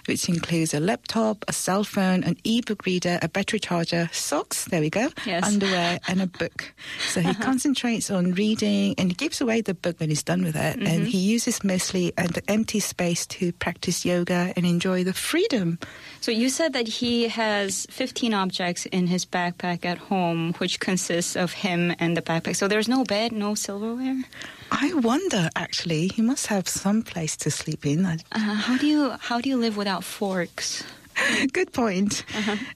which 0.06 0.28
includes 0.28 0.72
a 0.72 0.80
laptop, 0.80 1.44
a 1.48 1.52
cell 1.52 1.84
phone, 1.84 2.24
an 2.24 2.36
e-book 2.44 2.86
reader, 2.86 3.18
a 3.22 3.28
battery 3.28 3.58
charger, 3.58 4.08
socks, 4.12 4.67
there 4.68 4.80
we 4.80 4.90
go, 4.90 5.08
Yes. 5.26 5.44
underwear, 5.44 5.98
and 6.08 6.20
a 6.22 6.26
book. 6.26 6.72
So 7.08 7.20
he 7.20 7.34
concentrates 7.34 8.10
on 8.10 8.32
reading 8.32 8.94
and 8.98 9.10
he 9.10 9.14
gives 9.14 9.40
away 9.40 9.60
the 9.60 9.74
book 9.74 9.98
when 10.00 10.08
he's 10.08 10.22
done 10.22 10.42
with 10.42 10.56
it. 10.56 10.76
And 10.80 11.06
he 11.06 11.18
uses 11.18 11.64
mostly 11.64 12.12
the 12.16 12.42
empty 12.48 12.80
space 12.80 13.26
to 13.38 13.52
practice 13.52 14.04
yoga 14.04 14.52
and 14.56 14.64
enjoy 14.66 15.04
the 15.04 15.12
freedom. 15.14 15.78
So 16.20 16.30
you 16.30 16.48
said 16.48 16.72
that 16.74 16.88
he 16.88 17.28
has 17.28 17.86
15 17.90 18.34
objects 18.34 18.86
in 18.86 19.06
his 19.08 19.24
backpack 19.24 19.84
at 19.84 19.98
home, 19.98 20.54
which 20.58 20.80
consists 20.80 21.36
of 21.36 21.52
him 21.52 21.94
and 21.98 22.16
the 22.16 22.22
backpack. 22.22 22.56
So 22.56 22.68
there's 22.68 22.88
no 22.88 23.04
bed, 23.04 23.32
no 23.32 23.54
silverware. 23.54 24.22
I 24.70 24.92
wonder, 24.94 25.48
actually, 25.56 26.08
he 26.08 26.20
must 26.22 26.48
have 26.48 26.68
some 26.68 27.02
place 27.02 27.36
to 27.38 27.50
sleep 27.50 27.86
in. 27.86 28.04
Uh, 28.04 28.18
how 28.38 28.76
do 28.76 28.86
you 28.86 29.14
how 29.18 29.40
do 29.40 29.48
you 29.48 29.56
live 29.56 29.76
without 29.78 30.04
forks? 30.04 30.84
Good 31.52 31.72
point. 31.72 32.24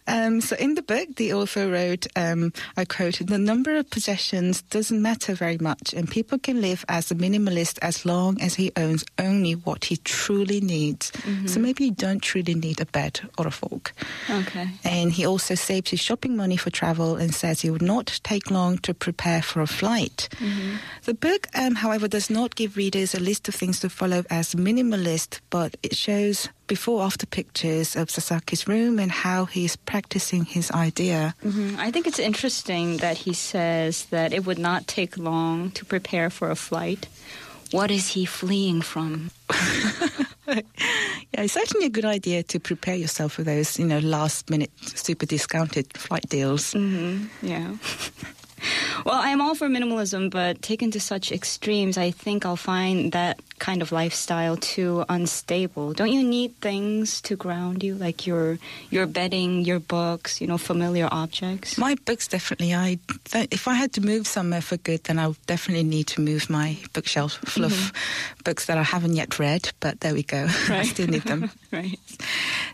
Um, 0.06 0.40
so 0.40 0.56
in 0.56 0.74
the 0.74 0.82
book, 0.82 1.08
the 1.16 1.32
author 1.32 1.70
wrote, 1.70 2.06
um, 2.16 2.52
I 2.76 2.84
quoted, 2.84 3.28
the 3.28 3.38
number 3.38 3.76
of 3.76 3.90
possessions 3.90 4.62
doesn't 4.62 5.00
matter 5.00 5.34
very 5.34 5.58
much, 5.58 5.92
and 5.94 6.10
people 6.10 6.38
can 6.38 6.60
live 6.60 6.84
as 6.88 7.10
a 7.10 7.14
minimalist 7.14 7.78
as 7.82 8.04
long 8.04 8.40
as 8.40 8.54
he 8.54 8.72
owns 8.76 9.04
only 9.18 9.52
what 9.52 9.86
he 9.86 9.96
truly 9.98 10.60
needs. 10.60 11.12
So 11.46 11.60
maybe 11.60 11.84
you 11.86 11.90
don't 11.92 12.20
truly 12.20 12.54
need 12.54 12.80
a 12.80 12.86
bed 12.86 13.20
or 13.38 13.46
a 13.46 13.50
fork. 13.50 13.92
Okay. 14.28 14.68
And 14.84 15.12
he 15.12 15.26
also 15.26 15.54
saves 15.54 15.90
his 15.90 16.00
shopping 16.00 16.36
money 16.36 16.56
for 16.56 16.70
travel 16.70 17.16
and 17.16 17.34
says 17.34 17.60
he 17.60 17.70
would 17.70 17.82
not 17.82 18.20
take 18.22 18.50
long 18.50 18.78
to 18.78 18.94
prepare 18.94 19.42
for 19.42 19.60
a 19.60 19.66
flight. 19.66 20.28
The 21.04 21.14
book, 21.14 21.48
um, 21.54 21.76
however, 21.76 22.08
does 22.08 22.30
not 22.30 22.54
give 22.54 22.76
readers 22.76 23.14
a 23.14 23.20
list 23.20 23.48
of 23.48 23.54
things 23.54 23.80
to 23.80 23.88
follow 23.88 24.24
as 24.30 24.54
minimalist, 24.54 25.40
but 25.50 25.76
it 25.82 25.96
shows 25.96 26.48
before 26.66 27.02
after 27.02 27.26
pictures 27.26 27.96
of 27.96 28.08
Sasaki's 28.08 28.66
room 28.68 28.98
and 28.98 29.10
how 29.12 29.44
he's 29.46 29.76
practicing 29.76 30.44
his 30.44 30.70
idea. 30.70 31.34
hmm 31.42 31.76
I 31.78 31.90
think 31.90 32.06
it's 32.06 32.18
interesting 32.18 32.98
that 32.98 33.18
he 33.18 33.32
says 33.34 34.06
that 34.10 34.32
it 34.32 34.44
would 34.46 34.58
not 34.58 34.86
take 34.86 35.16
long 35.18 35.70
to 35.72 35.84
prepare 35.84 36.30
for 36.30 36.50
a 36.50 36.56
flight. 36.56 37.06
What 37.72 37.90
is 37.90 38.08
he 38.14 38.24
fleeing 38.26 38.82
from? 38.82 39.30
Yeah, 40.46 41.44
it's 41.44 41.54
certainly 41.54 41.86
a 41.86 41.90
good 41.90 42.04
idea 42.04 42.42
to 42.42 42.60
prepare 42.60 42.96
yourself 42.96 43.32
for 43.32 43.42
those, 43.44 43.78
you 43.78 43.86
know, 43.86 44.00
last 44.00 44.50
minute 44.50 44.70
super 44.94 45.24
discounted 45.24 45.86
flight 45.96 46.28
deals. 46.28 46.72
hmm 46.72 47.24
Yeah. 47.40 47.76
well, 49.06 49.14
I'm 49.22 49.40
all 49.40 49.54
for 49.54 49.68
minimalism, 49.68 50.30
but 50.30 50.60
taken 50.60 50.90
to 50.90 51.00
such 51.00 51.32
extremes, 51.32 51.96
I 51.96 52.10
think 52.10 52.44
I'll 52.44 52.56
find 52.56 53.12
that 53.12 53.40
kind 53.62 53.80
of 53.80 53.92
lifestyle 53.92 54.56
too 54.56 55.04
unstable. 55.08 55.94
Don't 55.94 56.10
you 56.10 56.24
need 56.24 56.58
things 56.60 57.22
to 57.22 57.36
ground 57.36 57.84
you, 57.84 57.94
like 57.94 58.26
your 58.26 58.58
your 58.90 59.06
bedding, 59.06 59.64
your 59.64 59.78
books, 59.78 60.40
you 60.40 60.48
know, 60.48 60.58
familiar 60.58 61.08
objects? 61.12 61.78
My 61.78 61.94
books 62.04 62.26
definitely. 62.26 62.74
I 62.74 62.98
if 63.54 63.68
I 63.68 63.74
had 63.74 63.92
to 63.94 64.00
move 64.00 64.26
somewhere 64.26 64.62
for 64.62 64.76
good, 64.78 65.04
then 65.04 65.20
I 65.22 65.28
would 65.28 65.46
definitely 65.46 65.86
need 65.86 66.08
to 66.08 66.20
move 66.20 66.50
my 66.50 66.76
bookshelf 66.92 67.38
full 67.46 67.64
of 67.64 67.92
books 68.42 68.66
that 68.66 68.78
I 68.78 68.82
haven't 68.82 69.14
yet 69.14 69.38
read. 69.38 69.70
But 69.78 70.00
there 70.00 70.12
we 70.12 70.24
go. 70.24 70.48
I 70.68 70.82
still 70.82 71.06
need 71.06 71.22
them. 71.22 71.50
right. 71.70 71.98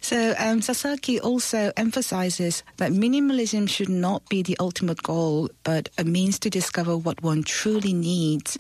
So 0.01 0.35
um, 0.39 0.63
Sasaki 0.63 1.21
also 1.21 1.71
emphasizes 1.77 2.63
that 2.79 2.93
minimalism 2.93 3.69
should 3.69 3.93
not 3.93 4.27
be 4.31 4.43
the 4.43 4.57
ultimate 4.59 5.03
goal, 5.03 5.51
but 5.65 5.91
a 5.99 6.05
means 6.05 6.39
to 6.41 6.49
discover 6.49 6.97
what 6.97 7.23
one 7.23 7.43
truly 7.43 7.93
needs. 7.93 8.57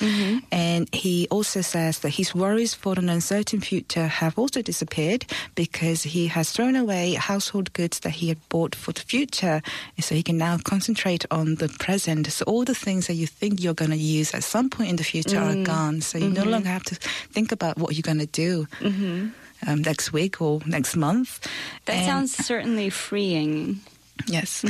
And 0.53 0.93
he 0.93 1.27
also 1.31 1.63
says 1.63 2.01
that 2.01 2.18
his 2.19 2.35
worries 2.35 2.75
for 2.75 2.99
an 2.99 3.09
uncertain 3.09 3.61
future 3.61 4.09
have 4.09 4.37
also 4.37 4.61
disappeared 4.61 5.25
because 5.55 6.03
he 6.03 6.27
has 6.27 6.51
thrown 6.51 6.75
away 6.75 7.15
household 7.15 7.73
goods 7.75 8.01
that 8.01 8.11
he 8.11 8.27
had 8.27 8.41
bought 8.49 8.75
for 8.75 8.91
the 8.91 9.03
future. 9.03 9.63
So 10.01 10.17
he 10.17 10.25
can 10.25 10.37
now 10.37 10.59
concentrate 10.59 11.25
on 11.31 11.55
the 11.63 11.69
present. 11.69 12.27
So 12.27 12.45
all 12.47 12.65
the 12.65 12.75
things 12.75 13.07
that 13.07 13.15
you 13.15 13.29
think 13.29 13.63
you're 13.63 13.73
going 13.73 13.93
to 13.93 13.97
use 13.97 14.35
at 14.35 14.43
some 14.43 14.69
point 14.69 14.91
in 14.91 14.97
the 14.97 15.05
future 15.05 15.39
are 15.39 15.55
mm. 15.55 15.65
gone. 15.65 16.01
So 16.01 16.19
you 16.19 16.29
no 16.29 16.41
mm-hmm. 16.41 16.51
longer 16.51 16.69
have 16.71 16.83
to 16.91 16.97
think 16.97 17.53
about 17.53 17.79
what 17.79 17.95
you're 17.95 18.03
going 18.03 18.19
to 18.19 18.27
do. 18.27 18.67
Mm-hmm. 18.81 19.29
Um, 19.67 19.83
next 19.83 20.13
week 20.13 20.41
or 20.41 20.61
next 20.67 20.95
month. 20.95 21.45
That 21.87 21.97
And- 21.97 22.07
sounds 22.07 22.47
certainly 22.47 22.91
freeing. 22.91 23.81
Yes. 24.27 24.65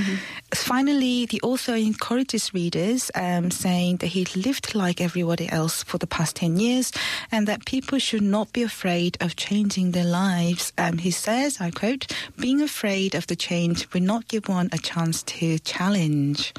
Finally, 0.54 1.26
the 1.26 1.40
author 1.42 1.74
encourages 1.74 2.54
readers, 2.54 3.10
um, 3.14 3.50
saying 3.50 3.96
that 3.98 4.08
he 4.08 4.24
lived 4.36 4.74
like 4.74 5.00
everybody 5.00 5.48
else 5.50 5.82
for 5.82 5.98
the 5.98 6.06
past 6.06 6.36
10 6.36 6.58
years 6.58 6.92
and 7.32 7.46
that 7.48 7.64
people 7.64 7.98
should 7.98 8.22
not 8.22 8.52
be 8.52 8.62
afraid 8.62 9.16
of 9.20 9.36
changing 9.36 9.92
their 9.92 10.04
lives. 10.04 10.72
Um, 10.78 10.98
he 10.98 11.10
says, 11.10 11.60
I 11.60 11.70
quote, 11.70 12.06
being 12.38 12.60
afraid 12.60 13.14
of 13.14 13.26
the 13.26 13.36
change 13.36 13.92
will 13.92 14.02
not 14.02 14.28
give 14.28 14.48
one 14.48 14.68
a 14.72 14.78
chance 14.78 15.22
to 15.24 15.58
challenge. 15.60 16.52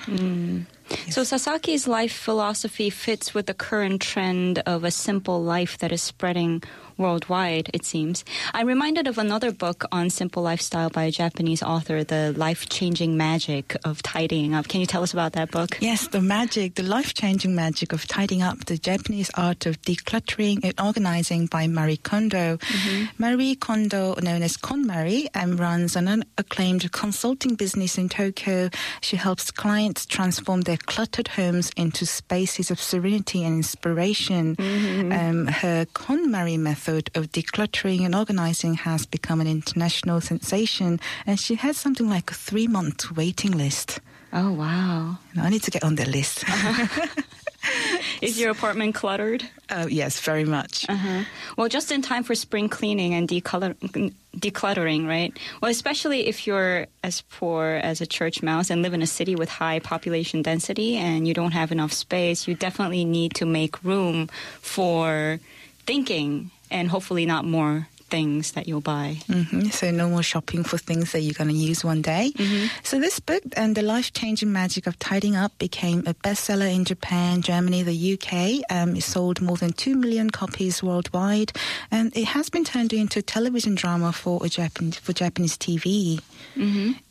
So 1.10 1.22
Sasaki's 1.22 1.88
life 1.88 2.14
philosophy 2.14 2.90
fits 2.90 3.34
with 3.34 3.46
the 3.46 3.54
current 3.54 4.02
trend 4.02 4.60
of 4.66 4.84
a 4.84 4.92
simple 4.92 5.42
life 5.42 5.78
that 5.78 5.92
is 5.92 6.02
spreading 6.02 6.64
worldwide, 7.00 7.70
it 7.74 7.86
seems. 7.86 8.26
I'm 8.54 8.68
reminded 8.68 9.08
of 9.08 9.18
another 9.18 9.52
book 9.52 9.86
on 9.92 10.10
simple 10.10 10.44
lifestyle 10.44 10.90
by 10.90 11.06
a 11.06 11.12
Japanese 11.12 11.64
author, 11.64 12.04
The 12.04 12.34
Life 12.36 12.68
Changing 12.68 13.16
Magic 13.16 13.76
of 13.86 14.04
Tidying 14.04 14.54
Up. 14.54 14.68
Can 14.68 14.82
you 14.82 14.86
tell 14.86 15.02
us 15.02 15.14
about 15.14 15.34
that 15.34 15.50
book? 15.50 15.78
Yes, 15.80 16.08
the 16.10 16.22
magic, 16.22 16.76
the 16.76 16.84
life 16.84 17.14
changing 17.14 17.56
magic 17.56 17.94
of 17.94 18.06
tidying 18.06 18.42
up, 18.42 18.66
the 18.66 18.78
Japanese 18.78 19.32
art 19.36 19.66
of 19.66 19.82
decluttering 19.84 20.60
and 20.64 20.74
organizing 20.80 21.46
by 21.46 21.68
Marie 21.68 21.98
Kondo. 21.98 22.60
Marie 23.18 23.56
Kondo, 23.56 24.16
known 24.22 24.44
as 24.44 24.58
KonMari, 24.58 25.28
um, 25.36 25.56
runs 25.56 25.96
an 25.96 26.26
acclaimed 26.38 26.92
consulting 26.92 27.56
business 27.56 27.98
in 27.98 28.10
Tokyo. 28.10 28.70
She 29.00 29.16
helps 29.16 29.52
clients 29.52 30.06
transform 30.06 30.62
their 30.62 30.78
cluttered 30.78 31.30
homes 31.30 31.72
into 31.78 32.06
spaces 32.06 32.70
of 32.72 32.82
serenity 32.82 33.46
and 33.46 33.56
inspiration. 33.56 34.56
Um, 34.60 35.48
her 35.48 35.86
KonMari 35.86 36.60
method 36.60 36.89
of 36.98 37.32
decluttering 37.32 38.06
and 38.06 38.16
organizing 38.16 38.74
has 38.76 39.06
become 39.06 39.42
an 39.42 39.48
international 39.48 40.22
sensation, 40.22 41.00
and 41.26 41.40
she 41.40 41.56
has 41.56 41.78
something 41.78 42.10
like 42.10 42.32
a 42.32 42.34
three 42.34 42.68
month 42.68 43.12
waiting 43.16 43.52
list. 43.52 44.00
Oh, 44.32 44.52
wow. 44.52 45.18
Know, 45.36 45.44
I 45.44 45.50
need 45.50 45.64
to 45.64 45.72
get 45.72 45.84
on 45.84 45.96
the 45.96 46.06
list. 46.06 46.44
Is 48.22 48.40
your 48.40 48.52
apartment 48.52 48.96
cluttered? 48.96 49.44
Oh, 49.70 49.88
yes, 49.88 50.20
very 50.20 50.46
much. 50.46 50.86
Uh-huh. 50.90 51.24
Well, 51.58 51.68
just 51.68 51.92
in 51.92 52.02
time 52.02 52.24
for 52.24 52.36
spring 52.36 52.70
cleaning 52.70 53.14
and 53.14 53.28
decolor- 53.28 54.14
decluttering, 54.38 55.08
right? 55.08 55.38
Well, 55.62 55.72
especially 55.72 56.28
if 56.28 56.46
you're 56.46 56.88
as 57.04 57.22
poor 57.22 57.80
as 57.84 58.02
a 58.02 58.06
church 58.06 58.42
mouse 58.44 58.70
and 58.70 58.82
live 58.82 58.94
in 58.94 59.02
a 59.02 59.08
city 59.08 59.36
with 59.36 59.50
high 59.50 59.80
population 59.80 60.42
density 60.42 60.96
and 60.98 61.28
you 61.28 61.34
don't 61.34 61.52
have 61.52 61.72
enough 61.72 61.92
space, 61.92 62.48
you 62.48 62.56
definitely 62.56 63.06
need 63.06 63.36
to 63.36 63.46
make 63.46 63.84
room 63.84 64.30
for 64.62 65.40
thinking 65.86 66.52
and 66.72 66.90
hopefully 66.90 67.26
not 67.26 67.46
more 67.46 67.89
things 68.10 68.52
that 68.54 68.68
you'll 68.68 68.82
buy. 68.82 69.18
hmm 69.28 69.70
So 69.70 69.92
no 69.92 70.10
more 70.10 70.24
shopping 70.24 70.64
for 70.64 70.78
things 70.78 71.12
that 71.12 71.22
you're 71.22 71.34
going 71.38 71.50
to 71.50 71.56
use 71.70 71.84
one 71.84 72.02
day. 72.02 72.34
So 72.84 73.00
this 73.00 73.20
book 73.20 73.44
and 73.56 73.76
the 73.76 73.82
life-changing 73.82 74.52
magic 74.52 74.88
of 74.88 74.98
tidying 75.00 75.36
up 75.36 75.52
became 75.58 76.00
a 76.06 76.14
bestseller 76.14 76.74
in 76.74 76.86
Japan, 76.86 77.42
Germany, 77.42 77.84
the 77.84 78.14
UK. 78.14 78.34
Um, 78.70 78.96
it 78.96 79.04
sold 79.04 79.42
more 79.42 79.58
than 79.58 79.72
two 79.74 79.96
million 79.96 80.30
copies 80.30 80.82
worldwide, 80.84 81.52
and 81.92 82.16
it 82.16 82.26
has 82.36 82.50
been 82.50 82.64
turned 82.66 82.94
into 82.94 83.20
a 83.20 83.22
television 83.22 83.76
drama 83.76 84.12
for 84.12 84.46
a 84.46 84.50
Japan 84.50 84.92
for 84.92 85.14
Japanese 85.14 85.58
TV. 85.58 86.20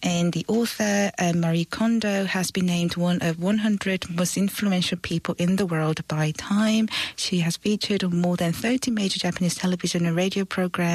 And 0.03 0.33
the 0.33 0.45
author 0.49 1.11
uh, 1.19 1.33
Marie 1.35 1.65
Kondo 1.65 2.25
has 2.25 2.51
been 2.51 2.67
named 2.67 2.97
one 2.97 3.19
of 3.23 3.39
100 3.41 4.11
most 4.11 4.37
influential 4.37 4.99
people 4.99 5.35
in 5.39 5.57
the 5.57 5.67
world 5.67 6.07
by 6.09 6.33
Time. 6.37 6.89
She 7.17 7.41
has 7.41 7.57
featured 7.57 8.05
on 8.05 8.21
more 8.21 8.37
than 8.37 8.53
30 8.53 8.91
major 8.91 9.19
Japanese 9.19 9.55
television 9.55 10.07
and 10.07 10.17
radio 10.17 10.45
programs, 10.45 10.88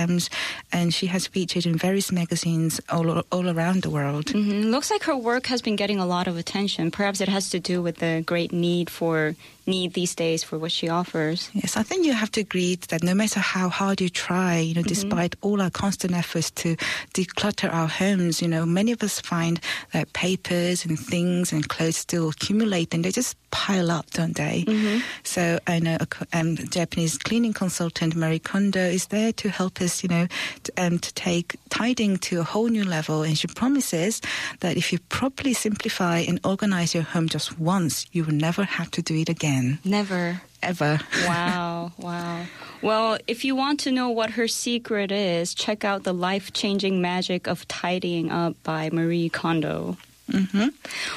and 0.72 0.94
she 0.94 1.08
has 1.08 1.28
featured 1.28 1.66
in 1.66 1.78
various 1.78 2.12
magazines 2.12 2.82
all, 2.90 3.08
all 3.32 3.48
around 3.50 3.84
the 3.84 3.90
world. 3.90 4.26
Mhm. 4.28 4.72
Looks 4.72 4.90
like 4.92 5.04
her 5.04 5.16
work 5.18 5.48
has 5.48 5.62
been 5.62 5.76
getting 5.76 6.00
a 6.00 6.06
lot 6.06 6.28
of 6.28 6.36
attention. 6.38 6.92
Perhaps 6.92 7.22
it 7.22 7.30
has 7.30 7.50
to 7.52 7.60
do 7.60 7.82
with 7.82 7.98
the 7.98 8.24
great 8.26 8.52
need 8.52 8.90
for 8.90 9.36
need 9.66 9.94
these 9.94 10.14
days 10.14 10.44
for 10.44 10.60
what 10.60 10.72
she 10.72 10.90
offers. 10.90 11.50
Yes, 11.54 11.78
I 11.78 11.84
think 11.84 12.06
you 12.06 12.14
have 12.14 12.32
to 12.34 12.42
agree 12.42 12.76
that 12.90 13.04
no 13.04 13.16
matter 13.16 13.40
how 13.40 13.70
hard 13.70 14.00
you 14.02 14.10
try, 14.10 14.60
you 14.60 14.76
know, 14.76 14.84
Mm-hmm. 14.84 15.10
despite 15.10 15.36
all 15.42 15.62
our 15.62 15.72
constant 15.72 16.14
efforts 16.14 16.52
to 16.52 16.76
declutter 17.14 17.72
our 17.72 17.88
homes, 17.88 18.42
you 18.42 18.50
know, 18.50 18.66
many 18.66 18.92
of 18.92 19.02
us 19.02 19.22
find 19.22 19.60
that 19.94 20.12
papers 20.12 20.86
and 20.86 21.00
things 21.00 21.54
and 21.54 21.70
clothes 21.70 21.96
still 21.98 22.30
accumulate 22.30 22.94
and 22.94 23.06
they 23.06 23.12
just 23.12 23.38
pile 23.52 23.92
up, 23.92 24.10
don't 24.12 24.36
they? 24.36 24.66
Mm-hmm. 24.68 25.00
So 25.24 25.60
I 25.68 25.80
know 25.80 25.98
a 26.02 26.08
um, 26.34 26.58
Japanese 26.58 27.18
cleaning 27.18 27.54
consultant, 27.54 28.16
Marie 28.16 28.40
Kondo, 28.40 28.82
is 28.82 29.08
there 29.08 29.32
to 29.34 29.50
help 29.50 29.80
us, 29.80 30.04
you 30.04 30.10
know, 30.10 30.28
to, 30.64 30.72
um, 30.78 31.00
to 31.00 31.14
take 31.14 31.56
tidying 31.70 32.18
to 32.28 32.40
a 32.42 32.44
whole 32.44 32.68
new 32.68 32.84
level. 32.84 33.22
And 33.22 33.38
she 33.38 33.48
promises 33.48 34.22
that 34.60 34.76
if 34.76 34.92
you 34.92 35.00
properly 35.10 35.54
simplify 35.54 36.20
and 36.28 36.40
organize 36.44 36.94
your 36.94 37.04
home 37.04 37.30
just 37.30 37.60
once, 37.60 38.06
you 38.12 38.26
will 38.26 38.34
never 38.34 38.64
have 38.64 38.90
to 38.92 39.02
do 39.02 39.16
it 39.16 39.30
again, 39.30 39.53
Never. 39.85 40.41
ever. 40.63 40.99
Wow, 41.27 41.93
wow. 41.99 42.45
Well, 42.83 43.19
if 43.27 43.45
you 43.45 43.55
want 43.55 43.81
to 43.81 43.93
know 43.93 44.11
what 44.11 44.31
her 44.31 44.49
secret 44.49 45.11
is, 45.11 45.55
check 45.55 45.85
out 45.85 46.05
The 46.05 46.13
Life 46.13 46.53
Changing 46.53 47.01
Magic 47.01 47.47
of 47.47 47.67
Tidying 47.69 48.31
Up 48.31 48.55
by 48.63 48.91
Marie 48.91 49.29
Kondo. 49.29 49.97
hmm 50.31 50.69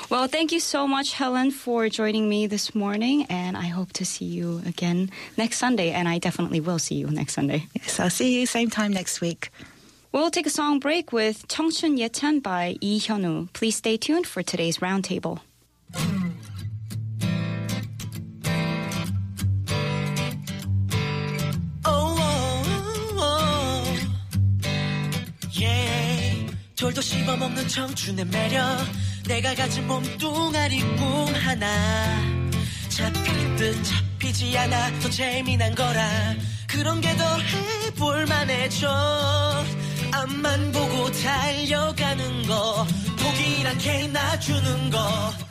Well, 0.09 0.27
thank 0.27 0.51
you 0.51 0.59
so 0.59 0.87
much, 0.87 1.13
Helen, 1.13 1.51
for 1.51 1.89
joining 1.89 2.29
me 2.29 2.47
this 2.47 2.73
morning, 2.73 3.25
and 3.29 3.57
I 3.57 3.67
hope 3.67 3.91
to 3.93 4.05
see 4.05 4.25
you 4.25 4.61
again 4.65 5.09
next 5.37 5.57
Sunday, 5.57 5.91
and 5.91 6.07
I 6.07 6.17
definitely 6.17 6.59
will 6.61 6.79
see 6.79 6.95
you 6.95 7.07
next 7.07 7.33
Sunday. 7.33 7.67
Yes, 7.75 7.99
I'll 7.99 8.09
see 8.09 8.39
you 8.39 8.45
same 8.45 8.69
time 8.69 8.93
next 8.93 9.21
week. 9.21 9.49
We'll 10.11 10.31
take 10.31 10.45
a 10.45 10.49
song 10.49 10.79
break 10.79 11.11
with 11.11 11.47
청춘 11.47 11.97
예찬 11.97 12.41
by 12.43 12.75
Lee 12.81 12.99
Hyunwoo. 12.99 13.47
Please 13.53 13.77
stay 13.77 13.97
tuned 13.97 14.27
for 14.27 14.43
today's 14.43 14.79
roundtable. 14.79 15.39
돌도 26.76 27.00
씹어먹는 27.00 27.68
청춘의 27.68 28.26
매력. 28.26 28.60
내가 29.26 29.54
가진 29.54 29.86
몸뚱아리 29.86 30.80
꿈 30.96 31.34
하나. 31.34 31.66
잡힐 32.88 33.56
듯 33.56 33.82
잡히지 33.82 34.56
않아 34.58 34.98
더 35.00 35.10
재미난 35.10 35.74
거라. 35.74 36.34
그런 36.68 37.00
게 37.00 37.16
더 37.16 37.38
해볼만해져 37.38 38.88
앞만 40.12 40.72
보고 40.72 41.10
달려가는 41.10 42.46
거 42.46 42.86
포기란 43.18 43.78
게 43.78 44.06
놔주는 44.08 44.90
거. 44.90 45.45